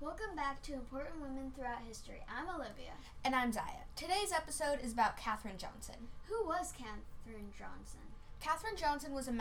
Welcome 0.00 0.36
back 0.36 0.62
to 0.62 0.74
Important 0.74 1.20
Women 1.20 1.50
Throughout 1.56 1.82
History. 1.84 2.22
I'm 2.28 2.48
Olivia. 2.48 2.92
And 3.24 3.34
I'm 3.34 3.50
Zaya. 3.50 3.82
Today's 3.96 4.30
episode 4.32 4.78
is 4.80 4.92
about 4.92 5.16
Katherine 5.16 5.58
Johnson. 5.58 5.96
Who 6.28 6.46
was 6.46 6.72
Katherine 6.72 7.50
Johnson? 7.58 7.98
Katherine 8.38 8.76
Johnson 8.76 9.12
was 9.12 9.26
a 9.26 9.34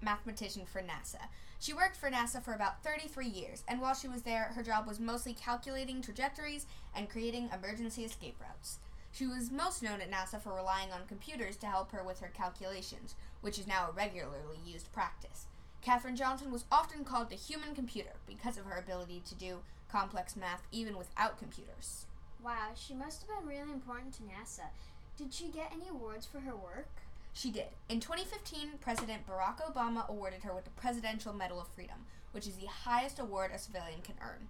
mathematician 0.00 0.66
for 0.66 0.80
NASA. 0.80 1.28
She 1.60 1.72
worked 1.72 1.96
for 1.96 2.10
NASA 2.10 2.42
for 2.42 2.52
about 2.52 2.82
33 2.82 3.28
years, 3.28 3.62
and 3.68 3.80
while 3.80 3.94
she 3.94 4.08
was 4.08 4.22
there, 4.22 4.50
her 4.56 4.64
job 4.64 4.88
was 4.88 4.98
mostly 4.98 5.34
calculating 5.34 6.02
trajectories 6.02 6.66
and 6.96 7.08
creating 7.08 7.50
emergency 7.54 8.02
escape 8.04 8.40
routes. 8.40 8.80
She 9.12 9.28
was 9.28 9.52
most 9.52 9.84
known 9.84 10.00
at 10.00 10.10
NASA 10.10 10.42
for 10.42 10.52
relying 10.52 10.90
on 10.90 11.06
computers 11.06 11.56
to 11.58 11.66
help 11.68 11.92
her 11.92 12.02
with 12.02 12.18
her 12.18 12.32
calculations, 12.34 13.14
which 13.40 13.56
is 13.56 13.68
now 13.68 13.86
a 13.88 13.92
regularly 13.92 14.58
used 14.66 14.92
practice. 14.92 15.46
Katherine 15.80 16.16
Johnson 16.16 16.50
was 16.50 16.64
often 16.72 17.04
called 17.04 17.30
the 17.30 17.36
human 17.36 17.74
computer 17.74 18.14
because 18.26 18.56
of 18.56 18.64
her 18.64 18.78
ability 18.78 19.22
to 19.26 19.34
do 19.36 19.58
complex 19.92 20.34
math 20.34 20.62
even 20.72 20.96
without 20.96 21.38
computers. 21.38 22.06
Wow, 22.42 22.70
she 22.74 22.94
must 22.94 23.22
have 23.22 23.28
been 23.28 23.48
really 23.48 23.70
important 23.70 24.14
to 24.14 24.22
NASA. 24.22 24.70
Did 25.18 25.34
she 25.34 25.48
get 25.48 25.70
any 25.72 25.88
awards 25.88 26.26
for 26.26 26.40
her 26.40 26.56
work? 26.56 26.88
She 27.34 27.50
did. 27.50 27.68
In 27.88 28.00
2015, 28.00 28.78
President 28.80 29.26
Barack 29.26 29.60
Obama 29.60 30.08
awarded 30.08 30.42
her 30.42 30.54
with 30.54 30.64
the 30.64 30.70
Presidential 30.70 31.32
Medal 31.32 31.60
of 31.60 31.68
Freedom, 31.68 32.06
which 32.32 32.46
is 32.46 32.56
the 32.56 32.66
highest 32.66 33.18
award 33.18 33.52
a 33.54 33.58
civilian 33.58 34.00
can 34.02 34.16
earn. 34.22 34.48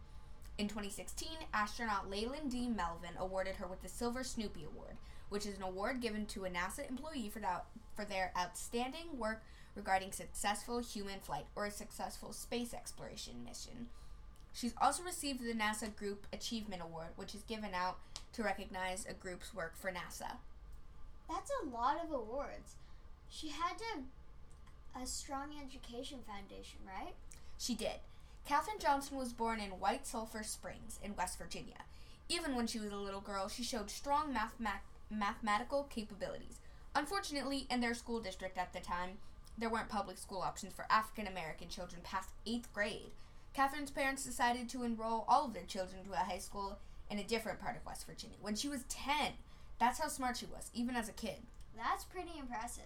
In 0.58 0.68
2016, 0.68 1.28
astronaut 1.52 2.08
Leland 2.08 2.50
D. 2.50 2.68
Melvin 2.68 3.16
awarded 3.18 3.56
her 3.56 3.66
with 3.66 3.82
the 3.82 3.88
Silver 3.88 4.22
Snoopy 4.22 4.64
Award, 4.64 4.96
which 5.28 5.46
is 5.46 5.56
an 5.56 5.62
award 5.62 6.00
given 6.00 6.24
to 6.26 6.44
a 6.44 6.50
NASA 6.50 6.88
employee 6.88 7.30
for, 7.32 7.40
that, 7.40 7.66
for 7.94 8.04
their 8.04 8.32
outstanding 8.38 9.18
work 9.18 9.42
regarding 9.74 10.12
successful 10.12 10.78
human 10.78 11.18
flight 11.20 11.46
or 11.56 11.66
a 11.66 11.70
successful 11.70 12.32
space 12.32 12.74
exploration 12.74 13.42
mission. 13.44 13.88
She's 14.52 14.74
also 14.80 15.02
received 15.02 15.40
the 15.40 15.54
NASA 15.54 15.94
Group 15.94 16.26
Achievement 16.32 16.82
Award, 16.82 17.08
which 17.16 17.34
is 17.34 17.42
given 17.42 17.74
out 17.74 17.98
to 18.34 18.42
recognize 18.42 19.06
a 19.06 19.14
group's 19.14 19.54
work 19.54 19.76
for 19.76 19.90
NASA. 19.90 20.36
That's 21.28 21.50
a 21.62 21.68
lot 21.68 21.96
of 22.02 22.10
awards. 22.10 22.76
She 23.30 23.48
had 23.48 23.78
to 23.78 24.02
a 25.00 25.06
strong 25.06 25.54
education 25.64 26.18
foundation, 26.26 26.80
right? 26.86 27.14
She 27.58 27.74
did. 27.74 28.00
Katherine 28.46 28.78
Johnson 28.78 29.16
was 29.16 29.32
born 29.32 29.58
in 29.58 29.70
White 29.70 30.06
Sulphur 30.06 30.42
Springs 30.42 30.98
in 31.02 31.16
West 31.16 31.38
Virginia. 31.38 31.84
Even 32.28 32.54
when 32.54 32.66
she 32.66 32.78
was 32.78 32.92
a 32.92 32.96
little 32.96 33.20
girl, 33.20 33.48
she 33.48 33.62
showed 33.62 33.90
strong 33.90 34.36
mathematical 35.10 35.84
capabilities. 35.84 36.58
Unfortunately, 36.94 37.66
in 37.70 37.80
their 37.80 37.94
school 37.94 38.20
district 38.20 38.58
at 38.58 38.74
the 38.74 38.80
time, 38.80 39.18
there 39.56 39.70
weren't 39.70 39.88
public 39.88 40.18
school 40.18 40.42
options 40.42 40.74
for 40.74 40.84
African 40.90 41.26
American 41.26 41.68
children 41.68 42.02
past 42.02 42.30
eighth 42.46 42.70
grade. 42.74 43.12
Katherine's 43.54 43.90
parents 43.90 44.24
decided 44.24 44.68
to 44.70 44.82
enroll 44.82 45.24
all 45.28 45.44
of 45.44 45.52
their 45.52 45.64
children 45.64 46.04
to 46.04 46.12
a 46.12 46.16
high 46.16 46.38
school 46.38 46.78
in 47.10 47.18
a 47.18 47.24
different 47.24 47.60
part 47.60 47.76
of 47.76 47.84
West 47.84 48.06
Virginia 48.06 48.36
when 48.40 48.54
she 48.54 48.68
was 48.68 48.84
10. 48.88 49.32
That's 49.78 50.00
how 50.00 50.08
smart 50.08 50.38
she 50.38 50.46
was, 50.46 50.70
even 50.72 50.96
as 50.96 51.08
a 51.08 51.12
kid. 51.12 51.36
That's 51.76 52.04
pretty 52.04 52.38
impressive. 52.38 52.84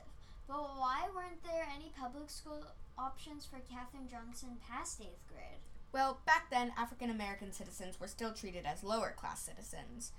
But 0.49 0.57
why 0.77 1.09
weren't 1.15 1.43
there 1.45 1.67
any 1.75 1.93
public 2.01 2.31
school 2.31 2.63
options 2.99 3.47
for 3.47 3.59
Katherine 3.71 4.09
Johnson 4.11 4.57
past 4.69 5.01
eighth 5.01 5.27
grade? 5.29 5.61
Well, 5.93 6.19
back 6.27 6.51
then, 6.51 6.73
African 6.77 7.11
American 7.11 7.53
citizens 7.53 8.01
were 8.01 8.09
still 8.09 8.33
treated 8.33 8.67
as 8.67 8.83
lower 8.83 9.15
class 9.17 9.41
citizens. 9.41 10.13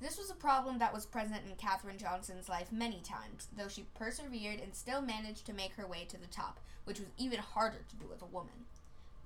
This 0.00 0.18
was 0.18 0.30
a 0.30 0.34
problem 0.34 0.78
that 0.78 0.92
was 0.92 1.06
present 1.06 1.42
in 1.48 1.56
Katherine 1.56 1.98
Johnson's 1.98 2.48
life 2.48 2.70
many 2.70 3.00
times, 3.00 3.48
though 3.56 3.68
she 3.68 3.86
persevered 3.94 4.60
and 4.60 4.74
still 4.74 5.00
managed 5.00 5.46
to 5.46 5.54
make 5.54 5.74
her 5.74 5.86
way 5.86 6.04
to 6.08 6.18
the 6.18 6.26
top, 6.26 6.60
which 6.84 6.98
was 6.98 7.08
even 7.16 7.38
harder 7.38 7.84
to 7.88 7.96
do 7.96 8.12
as 8.12 8.20
a 8.20 8.26
woman. 8.26 8.66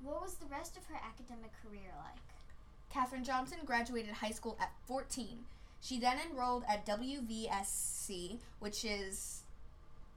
What 0.02 0.22
was 0.22 0.34
the 0.34 0.46
rest 0.46 0.76
of 0.76 0.86
her 0.86 0.96
academic 0.96 1.52
career 1.62 1.92
like? 1.96 2.18
Katherine 2.90 3.24
Johnson 3.24 3.58
graduated 3.64 4.14
high 4.14 4.30
school 4.30 4.56
at 4.60 4.72
14. 4.86 5.44
She 5.80 5.98
then 5.98 6.18
enrolled 6.30 6.64
at 6.68 6.86
WVSC, 6.86 8.38
which 8.58 8.84
is 8.84 9.42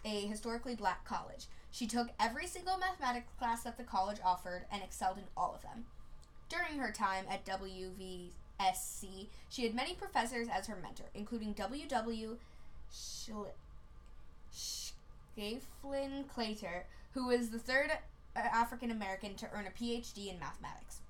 a 0.05 0.28
historically 0.28 0.75
black 0.75 1.05
college. 1.05 1.47
She 1.72 1.88
took 1.88 2.09
every 2.19 2.47
single 2.47 2.78
mathematics 2.78 3.31
class 3.38 3.63
that 3.63 3.78
the 3.78 3.83
college 3.83 4.19
offered 4.23 4.66
and 4.72 4.83
excelled 4.83 5.17
in 5.17 5.25
all 5.38 5.53
of 5.55 5.61
them. 5.61 5.85
During 6.50 6.79
her 6.79 6.91
time 6.91 7.25
at 7.29 7.45
WVSC, 7.45 9.28
she 9.50 9.63
had 9.63 9.75
many 9.75 9.94
professors 9.94 10.47
as 10.51 10.67
her 10.67 10.78
mentor, 10.81 11.05
including 11.13 11.53
W.W. 11.53 12.38
Schieffelin 12.91 13.53
Claytor, 16.25 16.84
who 17.13 17.28
was 17.28 17.50
the 17.50 17.59
third 17.59 17.91
Uh, 18.35 18.39
African 18.39 18.91
American 18.91 19.35
to 19.35 19.49
earn 19.53 19.67
a 19.67 19.71
PhD 19.71 20.29
in 20.29 20.39
mathematics. 20.39 21.01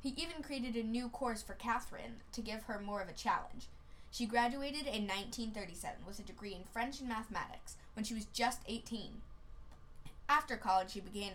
He 0.00 0.10
even 0.10 0.42
created 0.42 0.76
a 0.76 0.82
new 0.86 1.08
course 1.08 1.42
for 1.42 1.54
Katherine 1.54 2.22
to 2.32 2.40
give 2.40 2.62
her 2.64 2.78
more 2.78 3.02
of 3.02 3.08
a 3.08 3.12
challenge. 3.12 3.66
She 4.10 4.26
graduated 4.26 4.86
in 4.86 5.06
1937 5.06 6.06
with 6.06 6.20
a 6.20 6.22
degree 6.22 6.54
in 6.54 6.62
French 6.72 7.00
and 7.00 7.08
mathematics 7.08 7.76
when 7.94 8.04
she 8.04 8.14
was 8.14 8.26
just 8.26 8.60
18. 8.68 9.22
After 10.28 10.56
college, 10.56 10.90
she 10.90 11.00
began 11.00 11.32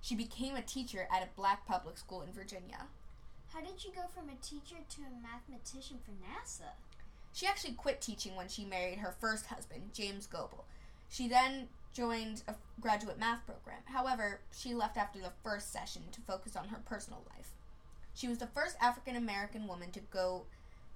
she 0.00 0.14
became 0.14 0.54
a 0.54 0.62
teacher 0.62 1.08
at 1.10 1.22
a 1.22 1.34
black 1.36 1.66
public 1.66 1.96
school 1.96 2.22
in 2.22 2.30
Virginia. 2.32 2.86
How 3.52 3.60
did 3.62 3.80
she 3.80 3.90
go 3.90 4.02
from 4.14 4.28
a 4.28 4.44
teacher 4.44 4.76
to 4.90 5.00
a 5.00 5.22
mathematician 5.22 5.98
for 6.04 6.12
NASA? 6.12 6.72
She 7.32 7.46
actually 7.46 7.72
quit 7.72 8.00
teaching 8.00 8.36
when 8.36 8.48
she 8.48 8.64
married 8.64 8.98
her 8.98 9.14
first 9.18 9.46
husband, 9.46 9.90
James 9.94 10.26
Goble. 10.26 10.66
She 11.08 11.26
then 11.26 11.68
joined 11.94 12.42
a 12.48 12.54
graduate 12.80 13.18
math 13.18 13.46
program. 13.46 13.80
However, 13.86 14.40
she 14.52 14.74
left 14.74 14.96
after 14.96 15.20
the 15.20 15.32
first 15.42 15.72
session 15.72 16.02
to 16.12 16.20
focus 16.20 16.56
on 16.56 16.68
her 16.68 16.80
personal 16.84 17.22
life. 17.34 17.52
She 18.14 18.28
was 18.28 18.38
the 18.38 18.46
first 18.48 18.76
African 18.80 19.16
American 19.16 19.66
woman 19.66 19.90
to 19.92 20.00
go 20.00 20.42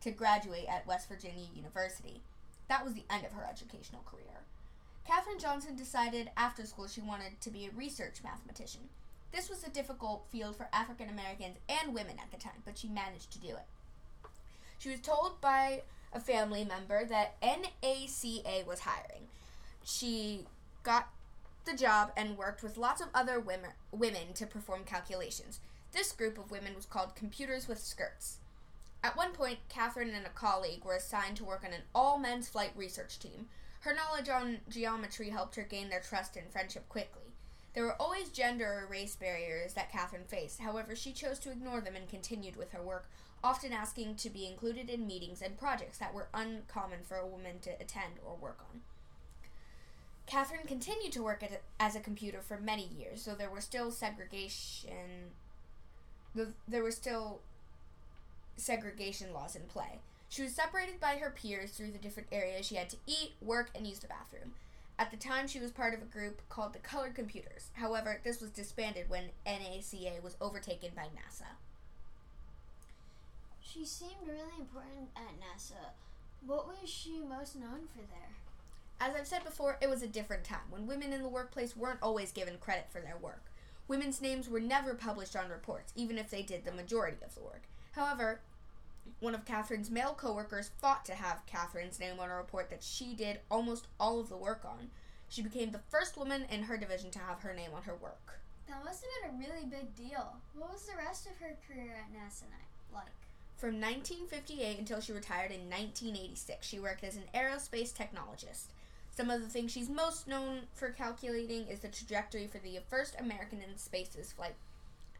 to 0.02 0.10
graduate 0.10 0.66
at 0.68 0.86
West 0.86 1.08
Virginia 1.08 1.46
University. 1.54 2.20
That 2.68 2.84
was 2.84 2.94
the 2.94 3.04
end 3.10 3.24
of 3.24 3.32
her 3.32 3.46
educational 3.48 4.04
career. 4.04 4.42
Katherine 5.06 5.38
Johnson 5.38 5.74
decided 5.74 6.30
after 6.36 6.66
school 6.66 6.86
she 6.86 7.00
wanted 7.00 7.40
to 7.40 7.50
be 7.50 7.66
a 7.66 7.76
research 7.76 8.22
mathematician. 8.22 8.82
This 9.32 9.48
was 9.48 9.64
a 9.64 9.70
difficult 9.70 10.26
field 10.30 10.56
for 10.56 10.68
African 10.72 11.08
Americans 11.08 11.56
and 11.68 11.94
women 11.94 12.16
at 12.20 12.30
the 12.30 12.42
time, 12.42 12.62
but 12.64 12.76
she 12.76 12.88
managed 12.88 13.30
to 13.32 13.40
do 13.40 13.48
it. 13.48 13.66
She 14.78 14.90
was 14.90 15.00
told 15.00 15.40
by 15.40 15.82
a 16.12 16.20
family 16.20 16.64
member 16.64 17.04
that 17.04 17.40
NACA 17.40 18.66
was 18.66 18.80
hiring. 18.80 19.28
She 19.84 20.44
got 20.88 21.10
the 21.66 21.74
job 21.74 22.12
and 22.16 22.38
worked 22.38 22.62
with 22.62 22.78
lots 22.78 23.02
of 23.02 23.08
other 23.14 23.38
women, 23.38 23.72
women 23.92 24.32
to 24.32 24.46
perform 24.46 24.84
calculations. 24.84 25.60
This 25.92 26.12
group 26.12 26.38
of 26.38 26.50
women 26.50 26.74
was 26.74 26.86
called 26.86 27.14
Computers 27.14 27.68
with 27.68 27.78
Skirts. 27.78 28.38
At 29.04 29.14
one 29.14 29.32
point, 29.32 29.58
Katherine 29.68 30.14
and 30.14 30.24
a 30.24 30.30
colleague 30.30 30.86
were 30.86 30.96
assigned 30.96 31.36
to 31.36 31.44
work 31.44 31.62
on 31.62 31.74
an 31.74 31.82
all 31.94 32.18
men's 32.18 32.48
flight 32.48 32.70
research 32.74 33.18
team. 33.18 33.48
Her 33.80 33.94
knowledge 33.94 34.30
on 34.30 34.60
geometry 34.66 35.28
helped 35.28 35.56
her 35.56 35.62
gain 35.62 35.90
their 35.90 36.00
trust 36.00 36.38
and 36.38 36.50
friendship 36.50 36.88
quickly. 36.88 37.34
There 37.74 37.84
were 37.84 38.00
always 38.00 38.30
gender 38.30 38.64
or 38.64 38.88
race 38.90 39.14
barriers 39.14 39.74
that 39.74 39.92
Katherine 39.92 40.24
faced. 40.26 40.60
However, 40.60 40.96
she 40.96 41.12
chose 41.12 41.38
to 41.40 41.50
ignore 41.50 41.82
them 41.82 41.96
and 41.96 42.08
continued 42.08 42.56
with 42.56 42.72
her 42.72 42.82
work, 42.82 43.10
often 43.44 43.74
asking 43.74 44.14
to 44.16 44.30
be 44.30 44.46
included 44.46 44.88
in 44.88 45.06
meetings 45.06 45.42
and 45.42 45.58
projects 45.58 45.98
that 45.98 46.14
were 46.14 46.28
uncommon 46.32 47.00
for 47.02 47.18
a 47.18 47.26
woman 47.26 47.58
to 47.60 47.78
attend 47.78 48.14
or 48.24 48.36
work 48.36 48.60
on. 48.72 48.80
Katherine 50.28 50.66
continued 50.66 51.12
to 51.12 51.22
work 51.22 51.42
as 51.80 51.96
a 51.96 52.00
computer 52.00 52.40
for 52.42 52.58
many 52.58 52.86
years, 52.86 53.22
so 53.22 53.34
there 53.34 53.48
were 53.50 53.62
still 53.62 53.90
segregation. 53.90 55.32
There 56.34 56.82
were 56.82 56.90
still 56.90 57.40
segregation 58.56 59.32
laws 59.32 59.56
in 59.56 59.62
play. 59.62 60.00
She 60.28 60.42
was 60.42 60.54
separated 60.54 61.00
by 61.00 61.16
her 61.16 61.30
peers 61.30 61.70
through 61.70 61.92
the 61.92 61.98
different 61.98 62.28
areas 62.30 62.66
she 62.66 62.74
had 62.74 62.90
to 62.90 62.98
eat, 63.06 63.32
work, 63.40 63.70
and 63.74 63.86
use 63.86 64.00
the 64.00 64.06
bathroom. 64.06 64.52
At 64.98 65.10
the 65.10 65.16
time, 65.16 65.48
she 65.48 65.60
was 65.60 65.70
part 65.70 65.94
of 65.94 66.02
a 66.02 66.04
group 66.04 66.42
called 66.50 66.74
the 66.74 66.80
Colored 66.80 67.14
Computers. 67.14 67.70
However, 67.72 68.20
this 68.22 68.42
was 68.42 68.50
disbanded 68.50 69.08
when 69.08 69.30
NACA 69.46 70.22
was 70.22 70.36
overtaken 70.40 70.90
by 70.94 71.04
NASA. 71.04 71.56
She 73.62 73.86
seemed 73.86 74.26
really 74.26 74.60
important 74.60 75.08
at 75.16 75.40
NASA. 75.40 75.94
What 76.44 76.66
was 76.66 76.90
she 76.90 77.20
most 77.20 77.56
known 77.56 77.86
for 77.86 78.00
there? 78.00 78.36
As 79.00 79.14
I've 79.14 79.28
said 79.28 79.44
before, 79.44 79.78
it 79.80 79.88
was 79.88 80.02
a 80.02 80.08
different 80.08 80.44
time 80.44 80.70
when 80.70 80.86
women 80.86 81.12
in 81.12 81.22
the 81.22 81.28
workplace 81.28 81.76
weren't 81.76 82.02
always 82.02 82.32
given 82.32 82.58
credit 82.58 82.86
for 82.90 83.00
their 83.00 83.16
work. 83.16 83.44
Women's 83.86 84.20
names 84.20 84.48
were 84.48 84.60
never 84.60 84.94
published 84.94 85.36
on 85.36 85.48
reports, 85.48 85.92
even 85.94 86.18
if 86.18 86.30
they 86.30 86.42
did 86.42 86.64
the 86.64 86.72
majority 86.72 87.16
of 87.24 87.34
the 87.34 87.40
work. 87.42 87.62
However, 87.92 88.40
one 89.20 89.34
of 89.34 89.44
Katherine's 89.44 89.90
male 89.90 90.14
coworkers 90.14 90.70
fought 90.80 91.04
to 91.06 91.14
have 91.14 91.46
Katherine's 91.46 92.00
name 92.00 92.18
on 92.18 92.28
a 92.28 92.36
report 92.36 92.70
that 92.70 92.82
she 92.82 93.14
did 93.14 93.40
almost 93.50 93.86
all 94.00 94.20
of 94.20 94.28
the 94.28 94.36
work 94.36 94.64
on. 94.64 94.90
She 95.28 95.42
became 95.42 95.70
the 95.70 95.80
first 95.90 96.16
woman 96.16 96.44
in 96.50 96.64
her 96.64 96.76
division 96.76 97.10
to 97.12 97.18
have 97.20 97.40
her 97.40 97.54
name 97.54 97.70
on 97.74 97.82
her 97.82 97.94
work. 97.94 98.40
That 98.66 98.84
must 98.84 99.04
have 99.04 99.30
been 99.30 99.40
a 99.40 99.48
really 99.48 99.66
big 99.66 99.94
deal. 99.94 100.36
What 100.54 100.72
was 100.72 100.82
the 100.82 100.96
rest 100.96 101.26
of 101.26 101.38
her 101.38 101.56
career 101.66 101.96
at 102.04 102.12
NASA 102.12 102.44
like? 102.92 103.06
From 103.58 103.80
1958 103.80 104.78
until 104.78 105.00
she 105.00 105.12
retired 105.12 105.50
in 105.50 105.68
1986, 105.68 106.64
she 106.64 106.78
worked 106.78 107.02
as 107.02 107.16
an 107.16 107.24
aerospace 107.34 107.92
technologist. 107.92 108.66
Some 109.10 109.30
of 109.30 109.42
the 109.42 109.48
things 109.48 109.72
she's 109.72 109.90
most 109.90 110.28
known 110.28 110.60
for 110.72 110.90
calculating 110.90 111.66
is 111.66 111.80
the 111.80 111.88
trajectory 111.88 112.46
for 112.46 112.58
the 112.58 112.78
first 112.88 113.16
American 113.18 113.60
in 113.60 113.76
Space's 113.76 114.30
flight 114.30 114.54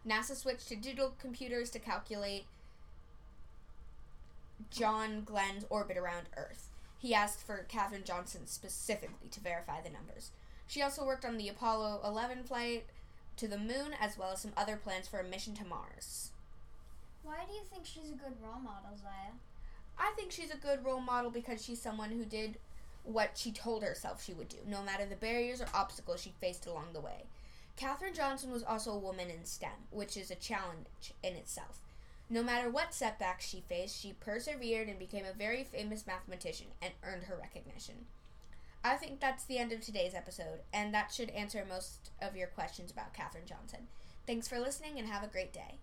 NASA 0.07 0.37
switched 0.37 0.69
to 0.69 0.77
digital 0.77 1.15
computers 1.21 1.71
to 1.71 1.81
calculate 1.81 2.45
John 4.71 5.23
Glenn's 5.25 5.65
orbit 5.69 5.97
around 5.97 6.29
Earth. 6.37 6.69
He 6.99 7.15
asked 7.15 7.45
for 7.45 7.67
Katherine 7.69 8.05
Johnson 8.05 8.47
specifically 8.47 9.29
to 9.31 9.41
verify 9.41 9.81
the 9.81 9.91
numbers. 9.91 10.31
She 10.69 10.81
also 10.81 11.05
worked 11.05 11.25
on 11.25 11.37
the 11.37 11.49
Apollo 11.49 12.01
11 12.05 12.45
flight 12.45 12.87
to 13.37 13.49
the 13.49 13.59
moon, 13.59 13.95
as 14.01 14.17
well 14.17 14.33
as 14.33 14.41
some 14.43 14.53
other 14.57 14.77
plans 14.77 15.09
for 15.09 15.19
a 15.19 15.25
mission 15.25 15.55
to 15.55 15.65
Mars. 15.65 16.31
Why 17.23 17.45
do 17.47 17.53
you 17.55 17.63
think 17.71 17.85
she's 17.85 18.11
a 18.11 18.15
good 18.15 18.35
role 18.43 18.61
model, 18.61 18.97
Zaya? 18.97 19.33
I 19.99 20.13
think 20.17 20.33
she's 20.33 20.51
a 20.51 20.57
good 20.57 20.85
role 20.85 21.01
model 21.01 21.31
because 21.31 21.65
she's 21.65 21.81
someone 21.81 22.11
who 22.11 22.25
did 22.25 22.59
what 23.05 23.37
she 23.37 23.51
told 23.51 23.83
herself 23.83 24.23
she 24.23 24.35
would 24.35 24.49
do, 24.49 24.59
no 24.67 24.83
matter 24.83 25.07
the 25.07 25.17
barriers 25.17 25.61
or 25.61 25.69
obstacles 25.75 26.23
she 26.23 26.35
faced 26.41 26.67
along 26.67 26.89
the 26.93 27.01
way. 27.01 27.25
Katherine 27.77 28.15
Johnson 28.15 28.51
was 28.51 28.63
also 28.63 28.93
a 28.93 28.99
woman 28.99 29.31
in 29.31 29.45
STEM, 29.45 29.87
which 29.91 30.17
is 30.17 30.31
a 30.31 30.37
challenge 30.37 30.87
in 31.23 31.35
itself. 31.35 31.79
No 32.31 32.43
matter 32.43 32.69
what 32.69 32.93
setbacks 32.93 33.49
she 33.49 33.63
faced, 33.69 33.99
she 34.01 34.13
persevered 34.13 34.89
and 34.89 34.99
became 34.99 35.25
a 35.25 35.37
very 35.37 35.65
famous 35.65 36.07
mathematician 36.07 36.67
and 36.83 36.93
earned 37.03 37.25
her 37.25 37.39
recognition. 37.41 38.07
I 38.85 38.97
think 38.97 39.21
that's 39.21 39.45
the 39.45 39.59
end 39.59 39.73
of 39.73 39.81
today's 39.81 40.15
episode, 40.15 40.61
and 40.73 40.93
that 40.93 41.13
should 41.13 41.31
answer 41.31 41.65
most 41.69 42.11
of 42.21 42.37
your 42.37 42.49
questions 42.49 42.91
about 42.91 43.15
Katherine 43.15 43.47
Johnson. 43.47 43.89
Thanks 44.27 44.47
for 44.47 44.59
listening 44.61 44.99
and 44.99 45.09
have 45.09 45.23
a 45.25 45.29
great 45.29 45.53
day. 45.53 45.79